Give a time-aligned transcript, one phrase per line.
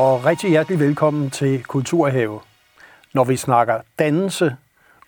[0.00, 2.40] og rigtig hjertelig velkommen til Kulturhave.
[3.14, 4.56] Når vi snakker dannelse,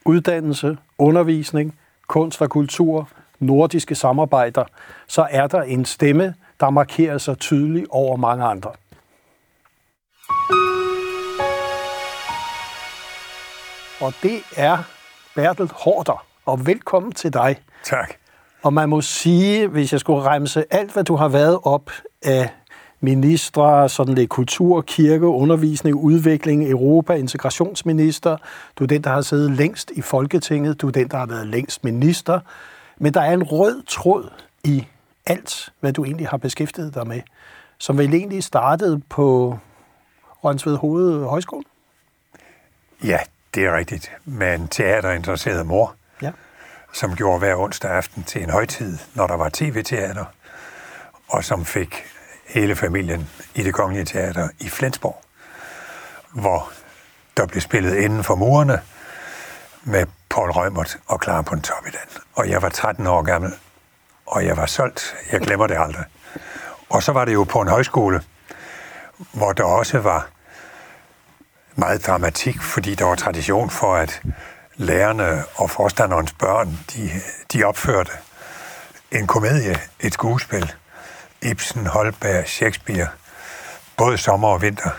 [0.04, 4.64] uddannelse, undervisning, kunst og kultur, nordiske samarbejder,
[5.06, 8.70] så er der en stemme, der markerer sig tydeligt over mange andre.
[14.00, 14.78] Og det er
[15.34, 17.56] Bertel Hårder, og velkommen til dig.
[17.84, 18.14] Tak.
[18.62, 21.91] Og man må sige, hvis jeg skulle remse alt, hvad du har været op
[22.22, 22.48] af
[23.02, 28.37] ministre, sådan lidt kultur, kirke, undervisning, udvikling, Europa, integrationsminister.
[28.78, 30.80] Du er den, der har siddet længst i Folketinget.
[30.80, 32.41] Du er den, der har været længst minister.
[32.98, 34.30] Men der er en rød tråd
[34.64, 34.86] i
[35.27, 37.20] alt, hvad du egentlig har beskæftiget dig med,
[37.78, 39.58] som vel egentlig startede på
[40.45, 41.64] Rønsved Hoved Højskole?
[43.05, 43.19] Ja,
[43.55, 44.11] det er rigtigt.
[44.25, 46.30] Med en teaterinteresseret mor, Ja.
[46.92, 50.25] som gjorde hver onsdag aften til en højtid, når der var tv-teater,
[51.28, 51.95] og som fik
[52.55, 55.22] hele familien i det kongelige teater i Flensborg,
[56.33, 56.72] hvor
[57.36, 58.81] der blev spillet inden for murene
[59.83, 62.08] med Paul Rømert og Clara Pontoppidan.
[62.34, 63.53] Og jeg var 13 år gammel,
[64.27, 65.14] og jeg var solgt.
[65.33, 66.05] Jeg glemmer det aldrig.
[66.89, 68.23] Og så var det jo på en højskole,
[69.33, 70.28] hvor der også var
[71.77, 74.23] meget dramatik, fordi der var tradition for, at
[74.77, 77.11] lærerne og forstanderens børn, de,
[77.53, 78.11] de opførte
[79.12, 80.73] en komedie, et skuespil,
[81.43, 83.09] Ibsen, Holberg, Shakespeare,
[83.97, 84.91] både sommer og vinter.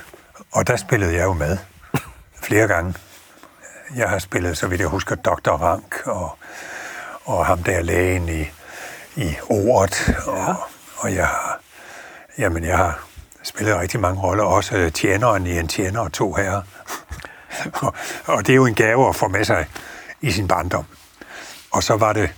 [0.52, 1.58] Og der spillede jeg jo med
[2.42, 2.94] flere gange.
[3.96, 5.52] Jeg har spillet, så vidt jeg husker, Dr.
[5.52, 6.38] Rank og,
[7.26, 8.46] og ham der lægen i,
[9.16, 10.16] i ordet.
[10.28, 10.56] Og,
[10.98, 11.60] og jeg har,
[12.38, 13.04] jamen, jeg har
[13.44, 16.62] spillet rigtig mange roller, også tjeneren i en tjener og to herrer.
[17.84, 17.96] og,
[18.26, 19.68] og det er jo en gave at få med sig
[20.22, 20.86] i sin barndom.
[21.72, 22.30] Og så var det,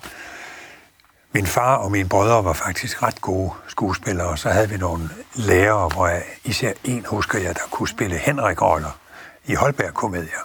[1.35, 5.09] min far og mine brødre var faktisk ret gode skuespillere, og så havde vi nogle
[5.34, 9.00] lærere, hvor jeg, især en husker jeg, der kunne spille Henrik-roller
[9.46, 10.40] i Holberg-komedier.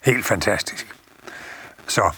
[0.00, 0.96] Helt fantastisk.
[1.86, 2.10] Så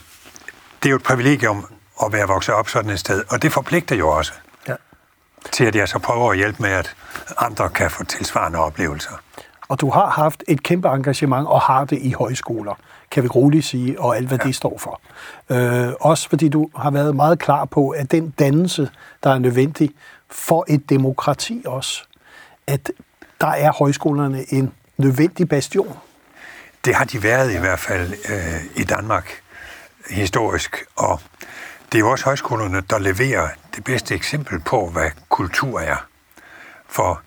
[0.82, 1.66] det er jo et privilegium
[2.04, 4.32] at være vokset op sådan et sted, og det forpligter jo også
[4.68, 4.74] ja.
[5.53, 6.97] til, at jeg så prøver at hjælpe med, at
[7.38, 9.12] andre kan få tilsvarende oplevelser.
[9.69, 12.75] Og du har haft et kæmpe engagement og har det i højskoler,
[13.10, 14.47] kan vi roligt sige, og alt hvad ja.
[14.47, 15.00] det står for.
[15.50, 18.91] Øh, også fordi du har været meget klar på, at den dannelse,
[19.25, 19.91] der er nødvendig
[20.31, 22.04] for et demokrati også,
[22.66, 22.91] at
[23.41, 25.97] der er højskolerne en nødvendig bastion.
[26.84, 29.31] Det har de været i hvert fald øh, i Danmark
[30.10, 31.21] historisk, og
[31.93, 35.97] det er jo også højskolerne, der leverer det bedste eksempel på, hvad kultur er.
[36.88, 37.21] For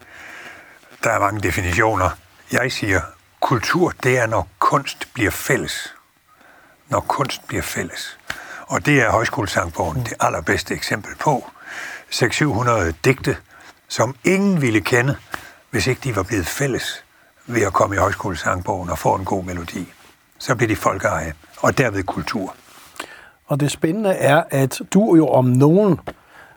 [1.03, 2.09] der er mange definitioner.
[2.51, 3.01] Jeg siger,
[3.39, 5.95] kultur, det er, når kunst bliver fælles.
[6.87, 8.17] Når kunst bliver fælles.
[8.67, 11.49] Og det er højskolesangbogen det allerbedste eksempel på.
[12.11, 12.69] 600-700
[13.05, 13.37] digte,
[13.87, 15.15] som ingen ville kende,
[15.69, 17.03] hvis ikke de var blevet fælles
[17.45, 19.93] ved at komme i højskolesangbogen og få en god melodi.
[20.39, 22.55] Så bliver de folkeeje, og derved kultur.
[23.47, 25.99] Og det spændende er, at du jo om nogen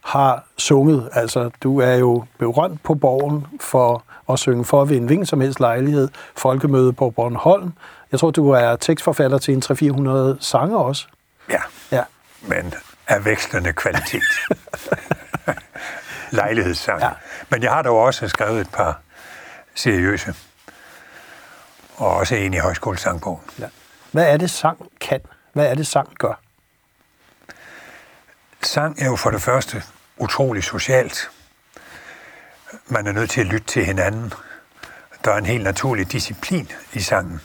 [0.05, 1.11] har sunget.
[1.13, 5.41] Altså, du er jo berømt på borgen for at synge for ved en hvilken som
[5.41, 6.09] helst lejlighed.
[6.37, 7.73] Folkemøde på Bornholm.
[8.13, 11.07] Jeg tror, du er tekstforfatter til en 300-400 sange også.
[11.51, 11.61] Ja,
[11.93, 12.03] Ja.
[12.43, 12.75] men
[13.09, 14.23] af vekslende kvalitet.
[16.31, 17.01] Lejlighedssang.
[17.01, 17.11] Ja.
[17.49, 19.01] Men jeg har dog også skrevet et par
[19.75, 20.35] seriøse,
[21.97, 23.41] og også en i højskolesangbogen.
[23.59, 23.67] ja.
[24.13, 25.21] Hvad er det, sang kan?
[25.53, 26.41] Hvad er det, sang gør?
[28.63, 29.83] Sang er jo for det første
[30.19, 31.31] utrolig socialt.
[32.87, 34.33] Man er nødt til at lytte til hinanden.
[35.25, 37.41] Der er en helt naturlig disciplin i sangen.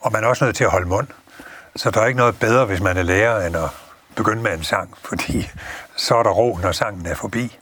[0.00, 1.06] Og man er også nødt til at holde mund.
[1.76, 3.70] Så der er ikke noget bedre, hvis man er lærer, end at
[4.16, 5.50] begynde med en sang, fordi
[5.96, 7.58] så er der ro, når sangen er forbi.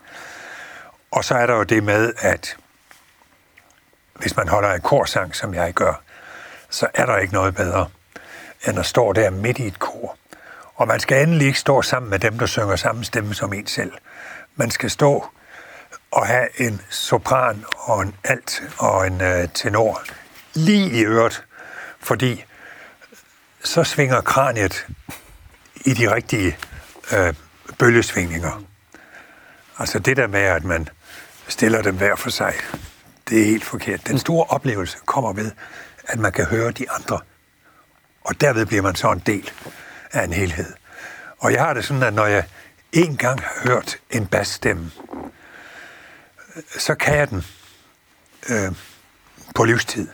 [1.10, 2.56] Og så er der jo det med, at
[4.14, 6.02] hvis man holder en korsang, som jeg gør,
[6.70, 7.88] så er der ikke noget bedre,
[8.68, 10.16] end at stå der midt i et kor.
[10.74, 13.66] Og man skal endelig ikke stå sammen med dem, der synger samme stemme som en
[13.66, 13.92] selv.
[14.56, 15.26] Man skal stå
[16.10, 20.02] og have en sopran og en alt og en øh, tenor
[20.54, 21.44] lige i øret,
[22.00, 22.44] fordi
[23.64, 24.86] så svinger kraniet
[25.76, 26.58] i de rigtige
[27.12, 27.34] øh,
[27.78, 28.62] bølgesvingninger.
[29.78, 30.88] Altså det der med, at man
[31.48, 32.54] stiller dem hver for sig,
[33.28, 34.08] det er helt forkert.
[34.08, 35.50] Den store oplevelse kommer ved,
[36.04, 37.20] at man kan høre de andre,
[38.24, 39.50] og derved bliver man så en del
[40.12, 40.72] af en helhed.
[41.38, 42.44] Og jeg har det sådan, at når jeg
[42.92, 44.90] en gang har hørt en bassstemme,
[46.78, 47.44] så kan jeg den
[48.48, 48.72] øh,
[49.54, 50.08] på livstid.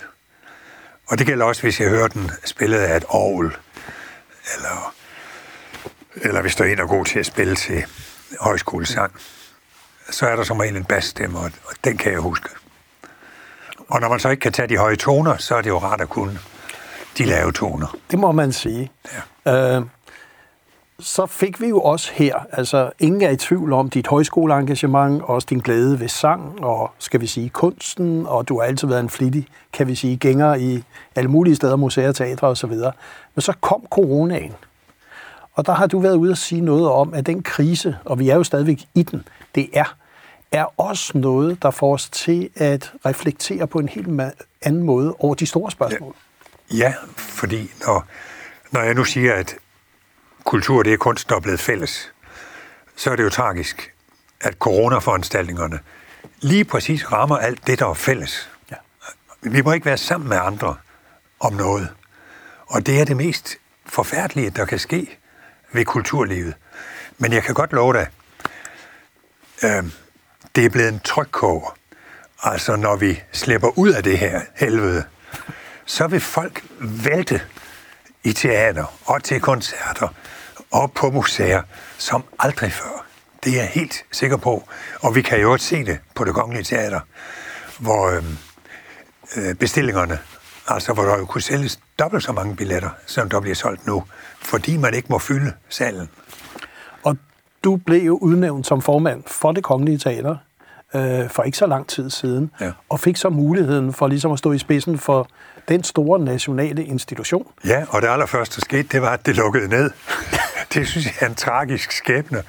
[1.07, 3.57] Og det gælder også, hvis jeg hører den spillet af et orgel,
[4.57, 4.95] eller,
[6.15, 7.85] eller hvis der er en, der er god til at spille til
[8.41, 9.13] højskolesang,
[10.11, 12.49] så er der som regel en bassstemme, og og den kan jeg huske.
[13.89, 16.01] Og når man så ikke kan tage de høje toner, så er det jo rart
[16.01, 16.39] at kunne
[17.19, 17.97] de lave toner.
[18.11, 18.91] Det må man sige.
[19.47, 19.77] Ja.
[19.77, 19.83] Øh,
[21.03, 25.47] så fik vi jo også her, altså ingen er i tvivl om dit højskoleengagement, også
[25.51, 29.11] din glæde ved sang og, skal vi sige, kunsten, og du har altid været en
[29.11, 30.83] flittig, kan vi sige, gænger i
[31.15, 32.73] alle mulige steder, museer, teatre osv.
[33.35, 34.53] Men så kom coronaen,
[35.55, 38.29] og der har du været ude at sige noget om, at den krise, og vi
[38.29, 39.97] er jo stadigvæk i den, det er,
[40.53, 44.09] er også noget, der får os til at reflektere på en helt
[44.63, 46.15] anden måde over de store spørgsmål.
[46.71, 48.05] Ja, ja fordi når,
[48.71, 49.55] når jeg nu siger, at
[50.45, 52.13] kultur det er kunst, der er blevet fælles,
[52.97, 53.93] så er det jo tragisk,
[54.41, 55.79] at coronaforanstaltningerne
[56.41, 58.51] lige præcis rammer alt det, der er fælles.
[58.71, 58.77] Ja.
[59.43, 60.77] Vi må ikke være sammen med andre
[61.41, 61.89] om noget.
[62.67, 63.57] Og det er det mest
[63.87, 65.19] forfærdelige, der kan ske
[65.73, 66.55] ved kulturlivet.
[67.19, 68.09] Men jeg kan godt love dig,
[69.65, 69.85] øh,
[70.55, 71.77] det er blevet en trykkoger.
[72.43, 75.05] Altså, når vi slipper ud af det her helvede,
[75.85, 77.41] så vil folk vælte
[78.25, 80.09] i teater og til koncerter
[80.71, 81.63] og på museer
[81.99, 83.07] som aldrig før.
[83.45, 84.69] Det er jeg helt sikker på.
[85.01, 87.01] Og vi kan jo også se det på det kongelige teater,
[87.79, 88.25] hvor øh,
[89.37, 90.19] øh, bestillingerne,
[90.69, 94.05] altså hvor der jo kunne sælges dobbelt så mange billetter, som der bliver solgt nu,
[94.39, 96.09] fordi man ikke må fylde salen.
[97.03, 97.17] Og
[97.65, 100.37] du blev jo udnævnt som formand for det kongelige teater
[100.95, 102.73] øh, for ikke så lang tid siden, ja.
[102.89, 105.29] og fik så muligheden for ligesom at stå i spidsen for
[105.69, 107.47] den store nationale institution.
[107.67, 109.91] Ja, og det allerførste, der skete, det var, at det lukkede ned.
[110.75, 112.43] det synes jeg er en tragisk skæbne.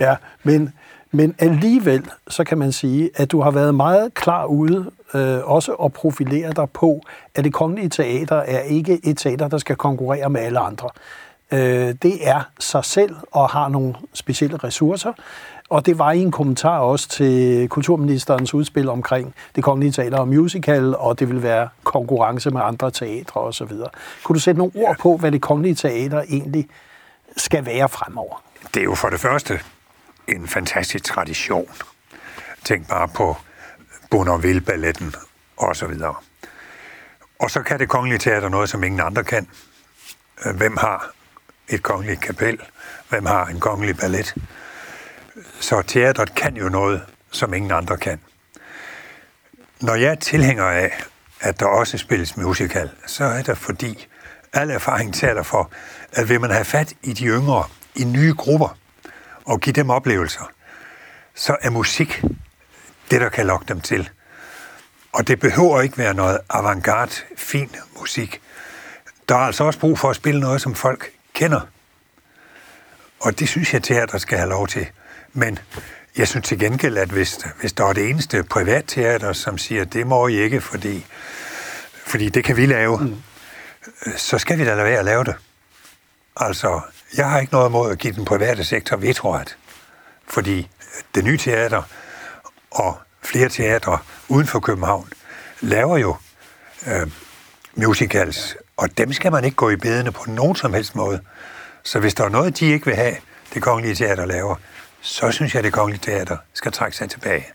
[0.00, 0.72] Ja, men,
[1.10, 5.72] men alligevel, så kan man sige, at du har været meget klar ude, øh, også
[5.72, 7.02] at profilere dig på,
[7.34, 10.88] at det kongelige teater er ikke et teater, der skal konkurrere med alle andre.
[11.52, 15.12] Øh, det er sig selv og har nogle specielle ressourcer.
[15.72, 20.28] Og det var i en kommentar også til kulturministerens udspil omkring det kongelige teater og
[20.28, 23.72] musical, og det vil være konkurrence med andre teatre osv.
[24.24, 26.68] Kunne du sætte nogle ord på, hvad det kongelige teater egentlig
[27.36, 28.42] skal være fremover?
[28.74, 29.60] Det er jo for det første
[30.28, 31.68] en fantastisk tradition.
[32.64, 33.36] Tænk bare på
[34.10, 35.14] Bonneville-balletten
[35.56, 36.14] og så videre.
[37.40, 39.48] Og så kan det kongelige teater noget, som ingen andre kan.
[40.56, 41.10] Hvem har
[41.68, 42.58] et kongeligt kapel?
[43.08, 44.34] Hvem har en kongelig ballet?
[45.60, 48.20] Så teatret kan jo noget, som ingen andre kan.
[49.80, 51.02] Når jeg er tilhænger af,
[51.40, 54.08] at der også spilles musical, så er det fordi,
[54.52, 55.70] al erfaring taler for,
[56.12, 57.64] at vil man have fat i de yngre,
[57.94, 58.78] i nye grupper,
[59.44, 60.50] og give dem oplevelser,
[61.34, 62.22] så er musik
[63.10, 64.10] det, der kan lokke dem til.
[65.12, 68.40] Og det behøver ikke være noget avantgarde, fin musik.
[69.28, 71.60] Der er altså også brug for at spille noget, som folk kender.
[73.22, 74.86] Og det synes jeg, teater skal have lov til.
[75.32, 75.58] Men
[76.16, 80.06] jeg synes til gengæld, at hvis, hvis der er det eneste privatteater, som siger, det
[80.06, 81.06] må I ikke, fordi,
[82.06, 83.22] fordi det kan vi lave, mm.
[84.16, 85.34] så skal vi da lade være at lave det.
[86.36, 86.80] Altså,
[87.16, 89.56] jeg har ikke noget imod at give den private sektor vetoret,
[90.28, 90.68] fordi
[91.14, 91.82] det nye teater
[92.70, 95.08] og flere teatre uden for København
[95.60, 96.16] laver jo
[96.86, 97.10] øh,
[97.74, 101.20] musicals, og dem skal man ikke gå i bedene på nogen som helst måde.
[101.82, 103.16] Så hvis der er noget, de ikke vil have,
[103.54, 104.56] det kongelige teater laver,
[105.00, 107.46] så synes jeg, at det kongelige teater skal trække sig tilbage.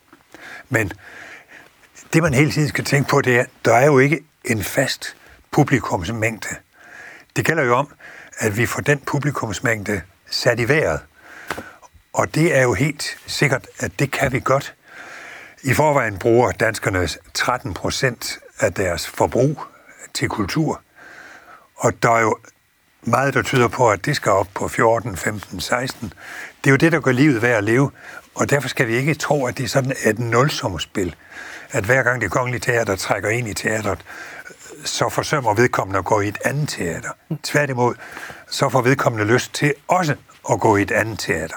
[0.69, 0.91] Men
[2.13, 5.15] det, man hele tiden skal tænke på, det er, der er jo ikke en fast
[5.51, 6.55] publikumsmængde.
[7.35, 7.93] Det gælder jo om,
[8.37, 10.99] at vi får den publikumsmængde sat i vejret.
[12.13, 14.75] Og det er jo helt sikkert, at det kan vi godt.
[15.63, 19.63] I forvejen bruger danskerne 13 procent af deres forbrug
[20.13, 20.81] til kultur.
[21.75, 22.37] Og der er jo
[23.01, 26.13] meget, der tyder på, at det skal op på 14, 15, 16.
[26.63, 27.91] Det er jo det, der gør livet værd at leve,
[28.35, 31.15] og derfor skal vi ikke tro, at det er sådan et nulsumspil.
[31.71, 33.99] At hver gang det kongelige teater trækker ind i teateret,
[34.85, 37.09] så forsømmer vedkommende at gå i et andet teater.
[37.43, 37.95] Tværtimod,
[38.49, 40.15] så får vedkommende lyst til også
[40.51, 41.55] at gå i et andet teater.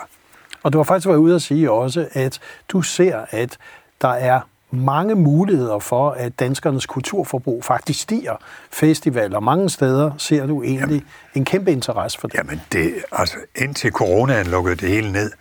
[0.63, 3.59] Og du har faktisk været ude at sige også, at du ser, at
[4.01, 8.37] der er mange muligheder for, at danskernes kulturforbrug faktisk stiger.
[8.71, 12.39] Festivaler mange steder ser du egentlig jamen, en kæmpe interesse for det.
[12.39, 15.33] Jamen, det, altså, indtil coronaen lukkede det hele ned,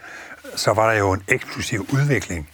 [0.55, 2.49] så var der jo en eksklusiv udvikling.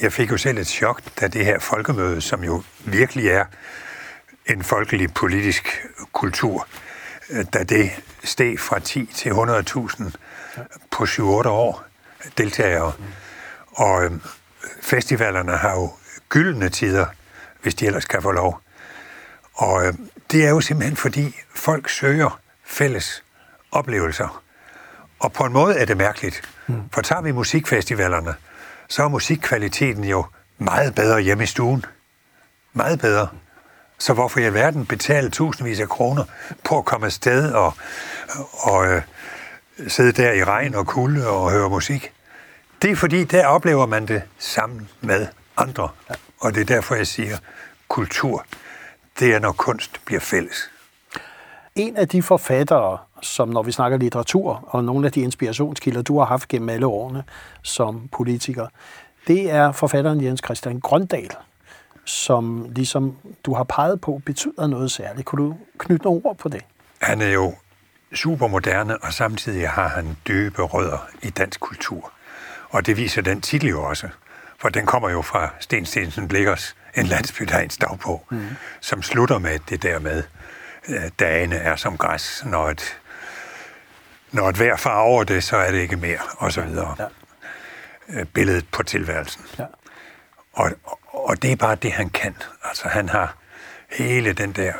[0.00, 3.44] Jeg fik jo selv et chok, da det her folkemøde, som jo virkelig er
[4.46, 6.66] en folkelig politisk kultur,
[7.54, 7.90] da det
[8.24, 10.04] steg fra 10 til 100.000
[10.90, 11.84] på 7-8 år
[12.38, 12.92] deltagere.
[13.72, 14.20] Og øhm,
[14.82, 15.90] festivalerne har jo
[16.28, 17.06] gyldne tider,
[17.62, 18.60] hvis de ellers kan få lov.
[19.54, 19.94] Og øh,
[20.30, 23.24] det er jo simpelthen fordi folk søger fælles
[23.72, 24.42] oplevelser.
[25.18, 26.42] Og på en måde er det mærkeligt.
[26.66, 26.82] Mm.
[26.92, 28.34] For tager vi musikfestivalerne,
[28.88, 30.26] så er musikkvaliteten jo
[30.58, 31.84] meget bedre hjemme i stuen.
[32.72, 33.28] meget bedre.
[33.98, 36.24] Så hvorfor i alverden betale tusindvis af kroner
[36.64, 37.74] på at komme afsted og,
[38.52, 39.02] og øh,
[39.88, 42.12] sidde der i regn og kulde og høre musik?
[42.82, 45.26] Det er fordi, der oplever man det sammen med
[45.56, 45.88] andre.
[46.40, 47.36] Og det er derfor, jeg siger,
[47.88, 48.44] kultur,
[49.18, 50.70] det er, når kunst bliver fælles.
[51.74, 56.18] En af de forfattere, som når vi snakker litteratur, og nogle af de inspirationskilder, du
[56.18, 57.24] har haft gennem alle årene
[57.62, 58.66] som politiker,
[59.26, 61.30] det er forfatteren Jens Christian Grøndal,
[62.04, 65.26] som ligesom du har peget på, betyder noget særligt.
[65.26, 66.62] Kunne du knytte nogle ord på det?
[67.02, 67.54] Han er jo
[68.14, 72.12] supermoderne, og samtidig har han dybe rødder i dansk kultur.
[72.68, 74.08] Og det viser den titel jo også,
[74.58, 78.48] for den kommer jo fra Sten Stensen Blikkers En landsby, der er en stavbog, mm.
[78.80, 80.22] som slutter med det der med,
[80.88, 82.98] at dagene er som græs, når et,
[84.32, 86.96] når et vejr farver det, så er det ikke mere, og så videre.
[86.98, 87.06] Ja.
[88.08, 89.44] Øh, billedet på tilværelsen.
[89.58, 89.64] Ja.
[90.52, 90.72] Og,
[91.12, 92.36] og det er bare det, han kan.
[92.64, 93.36] Altså, han har
[93.90, 94.72] hele den der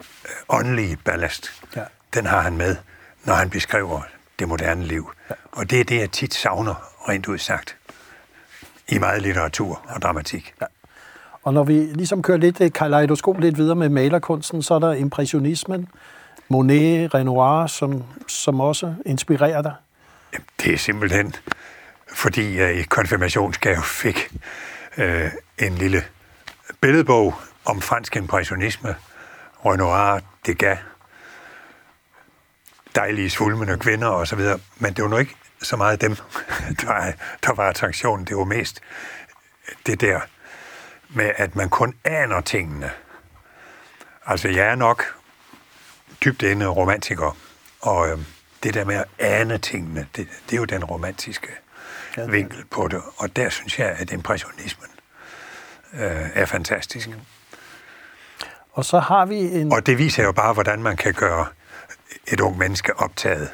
[0.00, 1.84] øh, åndelige ballast, ja.
[2.14, 2.76] den har han med,
[3.24, 4.02] når han beskriver
[4.38, 5.12] det moderne liv.
[5.30, 5.34] Ja.
[5.52, 6.74] Og det er det, jeg tit savner,
[7.08, 7.76] rent ud sagt,
[8.92, 10.54] i meget litteratur og dramatik.
[10.60, 10.66] Ja.
[11.42, 14.92] Og når vi ligesom kører lidt et kaleidoskop lidt videre med malerkunsten, så er der
[14.92, 15.88] impressionismen,
[16.48, 19.74] Monet, Renoir, som, som også inspirerer dig.
[20.32, 21.34] Jamen, det er simpelthen,
[22.14, 24.32] fordi jeg i konfirmationsgave fik
[24.98, 26.02] øh, en lille
[26.80, 27.34] billedbog
[27.64, 28.94] om fransk impressionisme,
[29.66, 30.78] Renoir, Degas,
[32.94, 34.58] dejlige svulmende kvinder og så videre.
[34.78, 36.16] Men det var nu ikke så meget dem,
[36.80, 37.12] der,
[37.46, 38.26] der var attraktionen.
[38.26, 38.80] Det var mest
[39.86, 40.20] det der
[41.08, 42.90] med, at man kun aner tingene.
[44.26, 45.04] Altså, jeg er nok
[46.24, 47.36] dybt inde romantiker,
[47.80, 48.18] og øh,
[48.62, 51.48] det der med at ane tingene, det, det er jo den romantiske
[52.16, 53.02] ja, vinkel på det.
[53.16, 54.90] Og der synes jeg, at impressionismen
[55.94, 57.08] øh, er fantastisk.
[57.08, 57.14] Mm.
[58.72, 59.72] Og så har vi en...
[59.72, 61.46] Og det viser jo bare, hvordan man kan gøre
[62.26, 63.50] et ung menneske optaget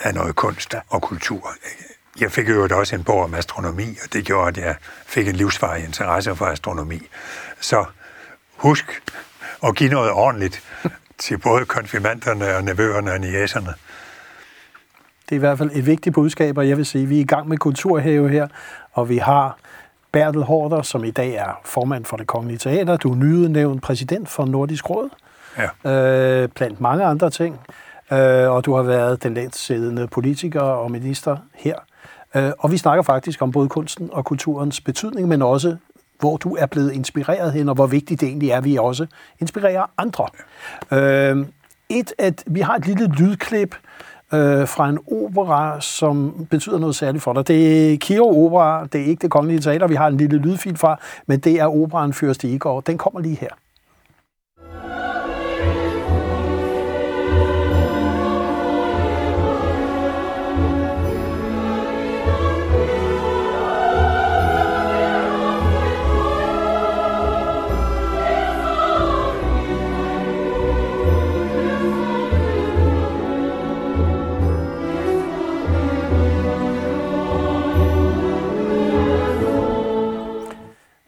[0.00, 1.50] af noget kunst og kultur.
[2.20, 4.76] Jeg fik jo også en bog om astronomi, og det gjorde, at jeg
[5.06, 7.00] fik en livsvarig interesse for astronomi.
[7.60, 7.84] Så
[8.56, 9.02] husk
[9.64, 10.62] at give noget ordentligt
[11.18, 13.74] til både konfirmanderne og nevøerne og niæserne.
[15.28, 17.20] Det er i hvert fald et vigtigt budskab, og jeg vil sige, at vi er
[17.20, 18.48] i gang med Kulturhave her,
[18.92, 19.58] og vi har
[20.12, 22.96] Bertel Hårder, som i dag er formand for det Kongelige Teater.
[22.96, 25.08] Du er nyudnævnt præsident for Nordisk Råd,
[25.84, 25.90] ja.
[25.90, 27.60] øh, blandt mange andre ting.
[28.12, 31.74] Øh, og du har været den længst siddende politiker og minister her.
[32.34, 35.76] Øh, og vi snakker faktisk om både kunsten og kulturens betydning, men også
[36.20, 39.06] hvor du er blevet inspireret hen, og hvor vigtigt det egentlig er, at vi også
[39.40, 40.26] inspirerer andre.
[40.92, 41.46] Øh,
[41.88, 43.74] et, at vi har et lille lydklip
[44.34, 47.48] øh, fra en opera, som betyder noget særligt for dig.
[47.48, 50.76] Det er Kiro Opera, det er ikke det kongelige teater, vi har en lille lydfil
[50.76, 52.80] fra, men det er operaen Fyrste Igor.
[52.80, 53.50] Den kommer lige her.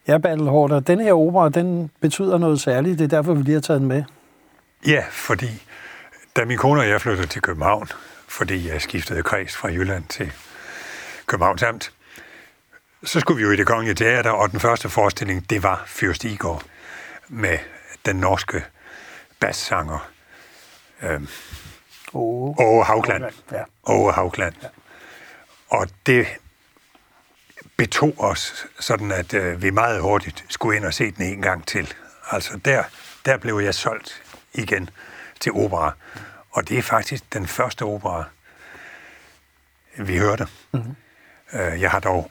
[0.08, 2.98] Ja, Battlehorder, den her opera, den betyder noget særligt.
[2.98, 4.04] Det er derfor, vi lige har taget den med.
[4.86, 5.62] Ja, fordi
[6.36, 7.88] da min kone og jeg flyttede til København,
[8.28, 10.32] fordi jeg skiftede kreds fra Jylland til
[11.26, 11.92] Københavns Amt,
[13.04, 16.24] så skulle vi jo i det kongelige teater, og den første forestilling, det var Fyrst
[16.24, 16.62] Igor
[17.28, 17.58] med
[18.06, 18.64] den norske
[19.40, 20.08] bassanger
[21.02, 21.28] øhm,
[22.14, 23.24] Åge Haugland.
[23.52, 23.62] Ja.
[23.86, 24.54] Åge Haugland.
[24.62, 24.68] Ja.
[25.68, 26.26] Og det
[27.78, 31.66] betog os, sådan at øh, vi meget hurtigt skulle ind og se den en gang
[31.66, 31.94] til.
[32.30, 32.84] Altså der,
[33.26, 34.22] der blev jeg solgt
[34.54, 34.90] igen
[35.40, 35.92] til opera.
[36.50, 38.24] Og det er faktisk den første opera,
[39.98, 40.46] vi hørte.
[40.72, 40.94] Mm-hmm.
[41.52, 42.30] Jeg har dog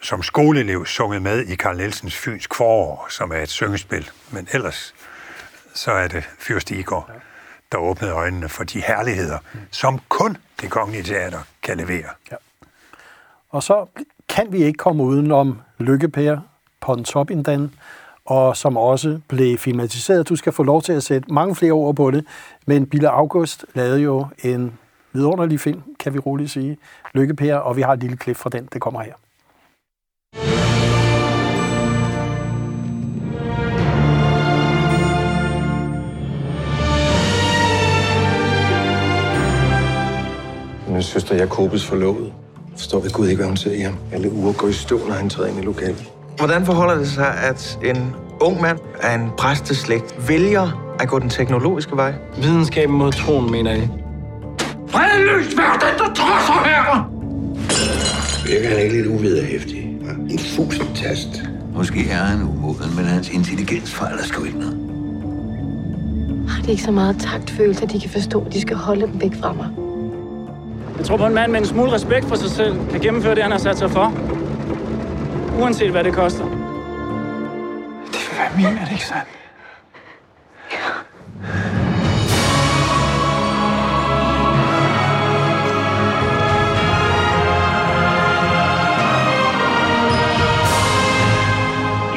[0.00, 4.10] som skoleelev sunget med i Karl Nielsens Fynsk forår, som er et syngespil.
[4.30, 4.94] Men ellers
[5.74, 7.10] så er det Fyrst Igor,
[7.72, 9.60] der åbnede øjnene for de herligheder, mm.
[9.70, 12.08] som kun det kongelige teater kan levere.
[12.30, 12.36] Ja.
[13.50, 13.86] Og så
[14.28, 16.36] kan vi ikke komme uden om Lykkepær
[16.80, 17.74] Pontoppidan,
[18.24, 20.28] og som også blev filmatiseret.
[20.28, 22.24] Du skal få lov til at sætte mange flere ord på det,
[22.66, 24.78] men Bille August lavede jo en
[25.12, 26.78] vidunderlig film, kan vi roligt sige,
[27.14, 29.14] Lykkepær, og vi har et lille klip fra den, det kommer her.
[40.92, 42.32] Min søster Jakobes forlovede
[42.80, 43.94] forstår ved Gud ikke, hvad hun ser i ham.
[44.12, 46.04] Alle uger går i stå, når han træder ind i lokalet.
[46.36, 51.30] Hvordan forholder det sig, at en ung mand af en præsteslægt vælger at gå den
[51.30, 52.14] teknologiske vej.
[52.36, 53.88] Videnskaben mod troen, mener I?
[54.88, 57.10] Fredløst vær den, der trodser her!
[58.46, 59.84] Virker han ikke lidt uvederhæftig?
[60.30, 61.28] En fusentast.
[61.74, 64.76] Måske er han umoden, men hans intelligens fejler sgu ikke noget.
[66.48, 69.20] Har de ikke så meget taktfølelse, at de kan forstå, at de skal holde dem
[69.20, 69.66] væk fra mig?
[71.00, 73.42] Jeg tror på, en mand med en smule respekt for sig selv kan gennemføre det,
[73.42, 74.12] han har sat sig for.
[75.60, 76.44] Uanset hvad det koster.
[76.44, 79.28] Det vil være min, er det ikke sandt?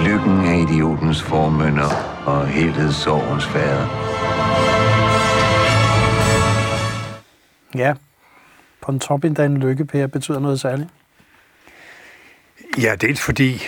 [0.08, 3.88] Lykken er idiotens formønder og helhed sorgens fader.
[7.76, 7.94] Ja,
[8.84, 10.90] på en top endda en lykkepære betyder noget særligt.
[12.78, 13.64] Ja, dels fordi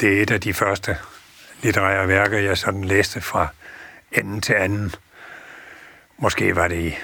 [0.00, 0.96] det er et af de første
[1.62, 3.48] litterære værker, jeg sådan læste fra
[4.12, 4.94] ende til anden.
[6.18, 6.94] Måske var det i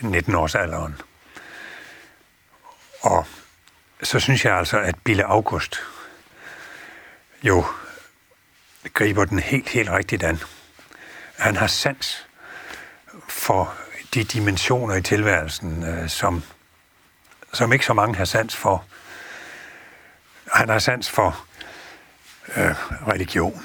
[0.00, 0.92] 19-årsalderen.
[3.00, 3.26] Og
[4.02, 5.76] så synes jeg altså, at Bille August
[7.42, 7.64] jo
[8.94, 10.38] griber den helt, helt rigtigt an.
[11.38, 12.26] Han har sans
[13.28, 13.74] for
[14.14, 16.42] de dimensioner i tilværelsen, øh, som,
[17.52, 18.84] som ikke så mange har sans for.
[20.52, 21.44] Han har sans for
[22.56, 22.74] øh,
[23.08, 23.62] religion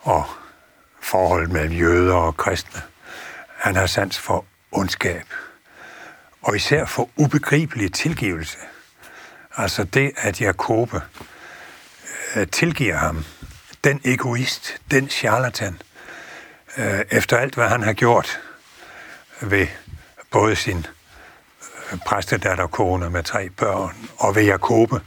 [0.00, 0.24] og
[1.00, 2.82] forholdet mellem jøder og kristne.
[3.56, 5.26] Han har sans for ondskab
[6.42, 8.58] og især for ubegribelig tilgivelse.
[9.56, 11.02] Altså det, at Jakobe
[12.36, 13.24] øh, tilgiver ham,
[13.84, 15.82] den egoist, den charlatan,
[16.76, 18.40] øh, efter alt, hvad han har gjort
[19.50, 19.66] ved
[20.30, 20.86] både sin
[21.92, 25.00] øh, præstedatter kone med tre børn, og ved Jakobe,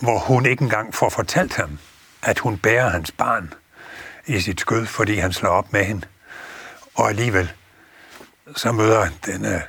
[0.00, 1.78] hvor hun ikke engang får fortalt ham,
[2.22, 3.54] at hun bærer hans barn
[4.26, 6.06] i sit skød, fordi han slår op med hende.
[6.94, 7.52] Og alligevel,
[8.56, 9.60] så møder den øh,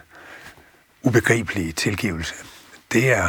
[1.01, 2.35] ubegribelige tilgivelse.
[2.91, 3.27] Det er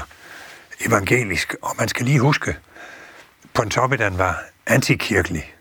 [0.81, 2.57] evangelisk, og man skal lige huske,
[3.55, 5.55] Pontoppidan var antikirkelig.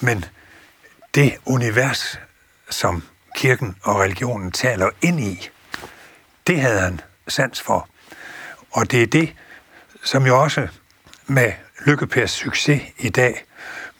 [0.00, 0.24] Men
[1.14, 2.20] det univers,
[2.70, 3.02] som
[3.36, 5.48] kirken og religionen taler ind i,
[6.46, 7.88] det havde han sans for.
[8.70, 9.34] Og det er det,
[10.04, 10.68] som jo også
[11.26, 11.52] med
[11.86, 13.44] Lykkepærs succes i dag,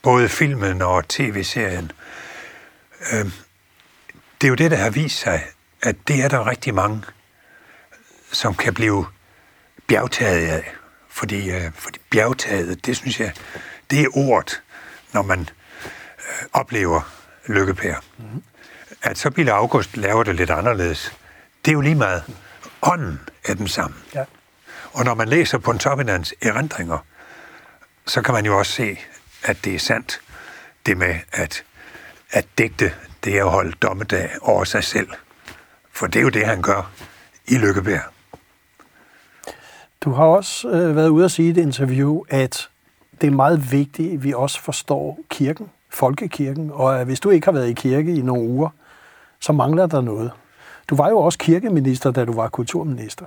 [0.03, 1.92] både filmen og tv-serien,
[3.12, 3.25] øh,
[4.40, 5.44] det er jo det, der har vist sig,
[5.83, 7.03] at det er der rigtig mange,
[8.33, 9.07] som kan blive
[9.87, 10.72] bjergtaget af.
[11.09, 13.33] Fordi, øh, fordi bjergtaget, det synes jeg,
[13.90, 14.62] det er ordet,
[15.12, 15.40] når man
[16.18, 17.01] øh, oplever
[17.46, 17.94] Lykkepær.
[18.18, 18.42] Mm-hmm.
[19.03, 21.12] At så Bille August laver det lidt anderledes,
[21.64, 22.22] det er jo lige meget.
[22.83, 23.96] Ånden er den samme.
[24.14, 24.25] Ja.
[24.92, 26.99] Og når man læser Pontoppinans erindringer,
[28.07, 28.99] så kan man jo også se,
[29.42, 30.20] at det er sandt,
[30.87, 31.64] det med at,
[32.31, 32.92] at digte,
[33.25, 35.09] det er at holde dommedag over sig selv.
[35.92, 36.90] For det er jo det, han gør
[37.46, 38.01] i Lykkebær.
[40.01, 42.68] Du har også øh, været ude at sige i et interview, at
[43.20, 47.44] det er meget vigtigt, at vi også forstår kirken, folkekirken, og at hvis du ikke
[47.44, 48.68] har været i kirke i nogle uger,
[49.40, 50.30] så mangler der noget.
[50.88, 53.26] Du var jo også kirkeminister, da du var kulturminister.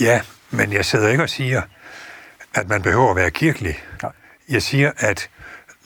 [0.00, 1.62] Ja, men jeg sidder ikke og siger,
[2.54, 3.74] at man behøver at være kirkelig.
[4.02, 4.08] Ja.
[4.48, 5.30] Jeg siger, at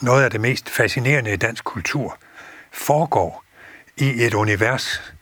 [0.01, 2.17] noget af det mest fascinerende i dansk kultur
[2.73, 3.45] foregår
[3.97, 5.15] i et univers,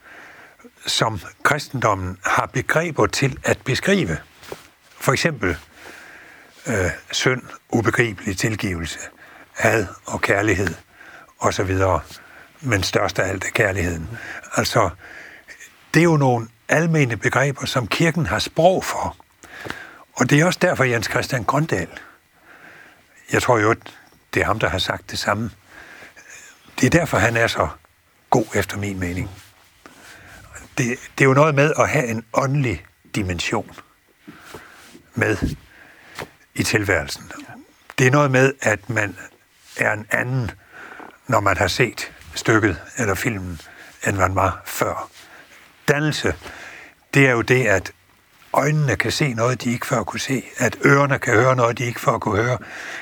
[0.86, 4.16] som kristendommen har begreber til at beskrive.
[5.00, 5.56] For eksempel
[6.66, 8.98] øh, synd, ubegribelig tilgivelse,
[9.58, 10.74] had og kærlighed
[11.38, 11.78] osv.,
[12.60, 14.08] men størst af alt er kærligheden.
[14.56, 14.90] Altså,
[15.94, 19.16] det er jo nogle almene begreber, som kirken har sprog for.
[20.12, 21.88] Og det er også derfor Jens Christian Grøndal,
[23.32, 23.74] jeg tror jo,
[24.34, 25.50] det er ham, der har sagt det samme,
[26.80, 27.68] det er derfor, han er så
[28.30, 29.30] god efter min mening.
[30.78, 33.70] Det, det er jo noget med at have en åndelig dimension
[35.14, 35.36] med
[36.54, 37.32] i tilværelsen.
[37.98, 39.16] Det er noget med, at man
[39.78, 40.50] er en anden,
[41.26, 43.60] når man har set stykket eller filmen,
[44.06, 45.10] end man var før.
[45.88, 46.34] Dannelse,
[47.14, 47.92] det er jo det, at
[48.52, 51.84] øjnene kan se noget, de ikke før kunne se, at ørerne kan høre noget, de
[51.84, 52.58] ikke før kunne høre,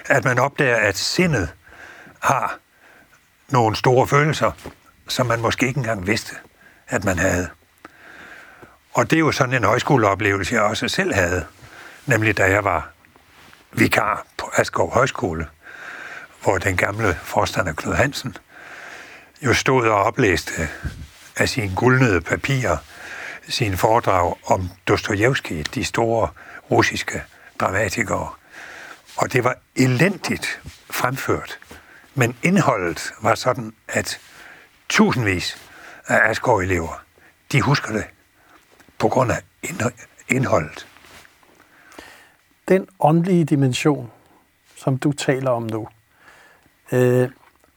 [0.06, 1.48] at man opdager, at sindet
[2.20, 2.58] har
[3.48, 4.52] nogle store følelser,
[5.08, 6.36] som man måske ikke engang vidste,
[6.88, 7.48] at man havde.
[8.92, 11.46] Og det er jo sådan en højskoleoplevelse, jeg også selv havde,
[12.06, 12.90] nemlig da jeg var
[13.72, 15.46] vikar på Askov Højskole,
[16.46, 18.36] hvor den gamle forstander Knud Hansen
[19.42, 20.52] jo stod og oplæste
[21.36, 22.76] af sine guldnede papirer
[23.48, 26.28] sin foredrag om Dostojevski, de store
[26.70, 27.22] russiske
[27.60, 28.30] dramatikere.
[29.16, 31.58] Og det var elendigt fremført.
[32.14, 34.20] Men indholdet var sådan, at
[34.88, 35.56] tusindvis
[36.06, 37.02] af Asgaard-elever,
[37.52, 38.04] de husker det
[38.98, 39.42] på grund af
[40.28, 40.86] indholdet.
[42.68, 44.10] Den åndelige dimension,
[44.76, 45.88] som du taler om nu,
[46.92, 47.28] øh,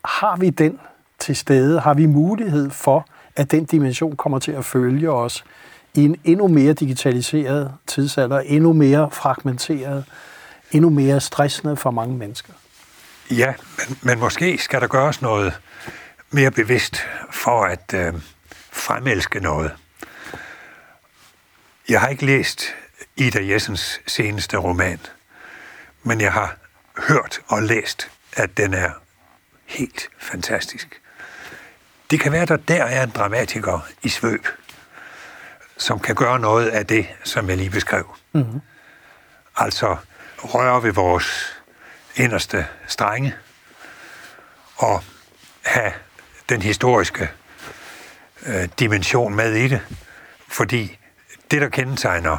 [0.05, 0.79] har vi den
[1.19, 1.79] til stede?
[1.79, 5.43] Har vi mulighed for, at den dimension kommer til at følge os
[5.93, 10.05] i en endnu mere digitaliseret tidsalder, endnu mere fragmenteret,
[10.71, 12.53] endnu mere stressende for mange mennesker?
[13.31, 15.59] Ja, men, men måske skal der gøres noget
[16.31, 16.97] mere bevidst
[17.31, 18.13] for at øh,
[18.71, 19.71] fremelske noget.
[21.89, 22.63] Jeg har ikke læst
[23.15, 24.99] Ida Jessens seneste roman,
[26.03, 26.57] men jeg har
[26.97, 28.91] hørt og læst, at den er
[29.65, 31.01] helt fantastisk.
[32.11, 34.47] Det kan være, at der der er en dramatiker i svøb,
[35.77, 38.15] som kan gøre noget af det, som jeg lige beskrev.
[38.33, 38.61] Mm-hmm.
[39.55, 39.97] Altså
[40.37, 41.59] røre ved vores
[42.15, 43.35] inderste strenge
[44.75, 45.03] og
[45.61, 45.93] have
[46.49, 47.29] den historiske
[48.45, 49.81] øh, dimension med i det.
[50.47, 50.97] Fordi
[51.51, 52.37] det, der kendetegner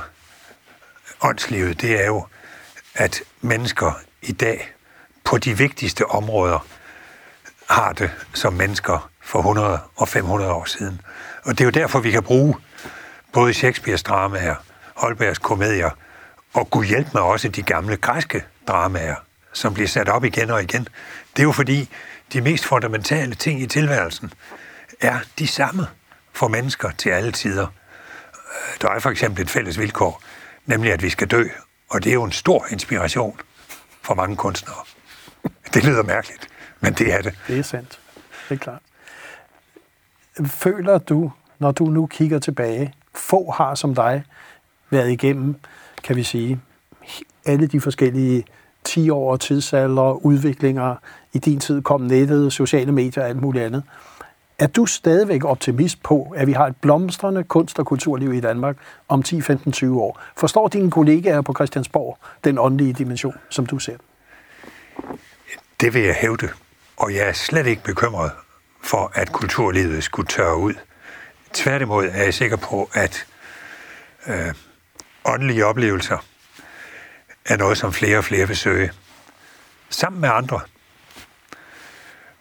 [1.22, 2.26] åndslivet, det er jo,
[2.94, 4.72] at mennesker i dag
[5.30, 6.66] på de vigtigste områder
[7.68, 11.00] har det som mennesker for 100 og 500 år siden.
[11.44, 12.54] Og det er jo derfor, vi kan bruge
[13.32, 14.54] både Shakespeares dramaer,
[14.94, 15.90] Holbergs komedier,
[16.52, 19.14] og Gud hjælp mig også de gamle græske dramaer,
[19.52, 20.88] som bliver sat op igen og igen.
[21.36, 21.88] Det er jo fordi,
[22.32, 24.32] de mest fundamentale ting i tilværelsen
[25.00, 25.86] er de samme
[26.32, 27.66] for mennesker til alle tider.
[28.80, 30.22] Der er for eksempel et fælles vilkår,
[30.66, 31.44] nemlig at vi skal dø,
[31.90, 33.40] og det er jo en stor inspiration
[34.02, 34.84] for mange kunstnere.
[35.74, 36.48] Det lyder mærkeligt,
[36.80, 37.34] men det er det.
[37.48, 37.98] Det er sandt.
[38.48, 38.80] Det er klart.
[40.46, 44.24] Føler du, når du nu kigger tilbage, få har som dig
[44.90, 45.54] været igennem,
[46.02, 46.60] kan vi sige,
[47.46, 48.44] alle de forskellige
[48.84, 50.94] 10 år tidsalder, udviklinger.
[51.32, 53.82] I din tid kom nettet, sociale medier og alt muligt andet.
[54.58, 58.76] Er du stadigvæk optimist på, at vi har et blomstrende kunst- og kulturliv i Danmark
[59.08, 60.20] om 10, 15, 20 år?
[60.36, 63.96] Forstår dine kollegaer på Christiansborg den åndelige dimension, som du ser?
[65.80, 66.48] Det vil jeg hævde,
[66.96, 68.32] og jeg er slet ikke bekymret
[68.82, 70.74] for, at kulturlivet skulle tørre ud.
[71.52, 73.26] Tværtimod er jeg sikker på, at
[74.26, 74.54] øh,
[75.24, 76.18] åndelige oplevelser
[77.44, 78.92] er noget, som flere og flere vil søge.
[79.90, 80.60] Sammen med andre.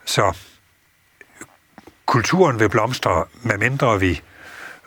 [0.06, 0.38] Så
[2.06, 4.22] kulturen vil blomstre, medmindre vi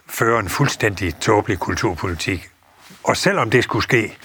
[0.09, 2.51] fører en fuldstændig tåbelig kulturpolitik.
[3.03, 4.19] Og selvom det skulle ske,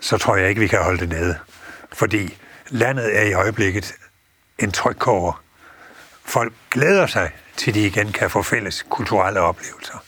[0.00, 1.38] så tror jeg ikke, vi kan holde det nede.
[1.92, 3.94] Fordi landet er i øjeblikket
[4.58, 5.40] en trykkår.
[6.24, 9.98] Folk glæder sig til, de igen kan få fælles kulturelle oplevelser.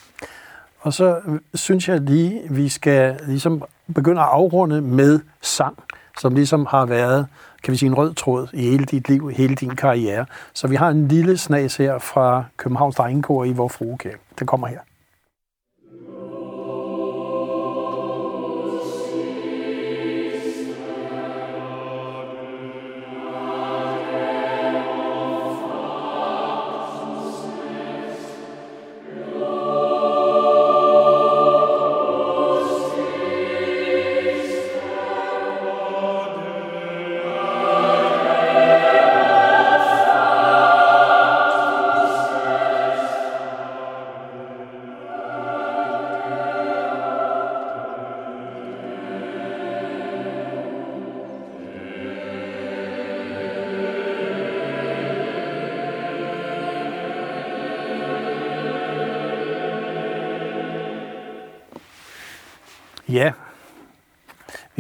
[0.80, 5.78] Og så øh, synes jeg lige, vi skal ligesom begynde at afrunde med sang,
[6.18, 7.26] som ligesom har været,
[7.62, 10.26] kan vi sige, en rød tråd i hele dit liv, hele din karriere.
[10.52, 14.18] Så vi har en lille snas her fra Københavns Drengekor i Vor Fruekirke.
[14.38, 14.78] Det kommer her.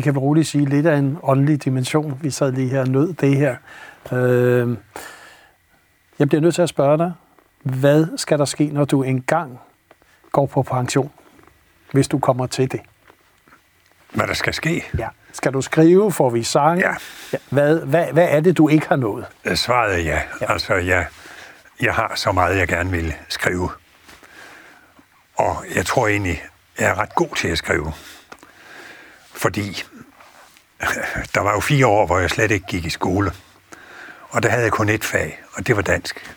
[0.00, 2.18] Vi kan vel roligt sige lidt af en åndelig dimension.
[2.22, 3.56] Vi sad lige her og nød det her.
[4.12, 4.76] Øh,
[6.18, 7.12] jeg bliver nødt til at spørge dig,
[7.62, 9.60] hvad skal der ske, når du engang
[10.32, 11.10] går på pension,
[11.92, 12.80] hvis du kommer til det?
[14.14, 14.84] Hvad der skal ske?
[14.98, 15.08] Ja.
[15.32, 16.12] Skal du skrive?
[16.12, 16.88] Får vi sange?
[16.88, 16.94] Ja.
[17.32, 17.38] ja.
[17.50, 19.26] Hvad, hvad, hvad er det, du ikke har nået?
[19.54, 20.20] Svaret er ja.
[20.40, 20.52] ja.
[20.52, 21.06] Altså, jeg,
[21.80, 23.70] jeg har så meget, jeg gerne vil skrive.
[25.36, 26.42] Og jeg tror egentlig,
[26.78, 27.92] jeg er ret god til at skrive.
[29.40, 29.82] Fordi
[31.34, 33.32] der var jo fire år, hvor jeg slet ikke gik i skole.
[34.28, 36.36] Og der havde jeg kun et fag, og det var dansk.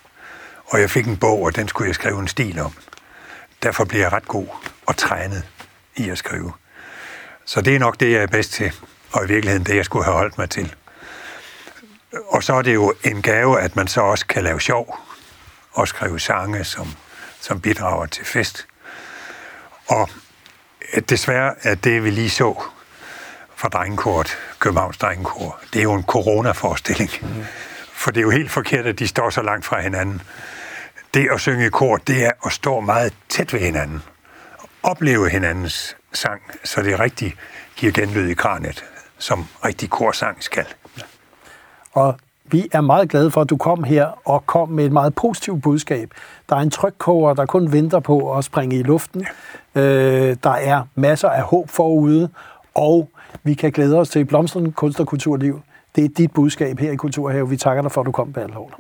[0.66, 2.74] Og jeg fik en bog, og den skulle jeg skrive en stil om.
[3.64, 4.48] Derfor blev jeg ret god
[4.86, 5.44] og trænet
[5.96, 6.54] i at skrive.
[7.46, 8.74] Så det er nok det, jeg er bedst til,
[9.12, 10.76] og i virkeligheden det, jeg skulle have holdt mig til.
[12.28, 15.00] Og så er det jo en gave, at man så også kan lave sjov
[15.72, 16.88] og skrive sange, som,
[17.40, 18.68] som bidrager til fest.
[19.88, 20.10] Og
[21.10, 22.64] desværre er det, vi lige så
[23.64, 25.60] fra drengekort, Københavns drengekor.
[25.74, 27.10] Det er jo en coronaforestilling.
[27.22, 27.28] Mm.
[27.94, 30.22] For det er jo helt forkert, at de står så langt fra hinanden.
[31.14, 34.04] Det at synge i kor, det er at stå meget tæt ved hinanden.
[34.84, 37.36] Opleve hinandens sang, så det rigtig
[37.76, 38.86] giver genlyd i kranet,
[39.18, 40.66] som rigtig korsang skal.
[41.94, 45.16] Og vi er meget glade for, at du kom her og kom med et meget
[45.16, 46.12] positivt budskab.
[46.50, 49.26] Der er en trykkoger, der kun venter på at springe i luften.
[49.76, 52.30] Øh, der er masser af håb forude,
[52.74, 53.10] og
[53.44, 55.62] vi kan glæde os til et blomstrende kunst- og kulturliv.
[55.96, 57.50] Det er dit budskab her i Kulturhave.
[57.50, 58.80] Vi takker dig for, at du kom, Bertel Hård.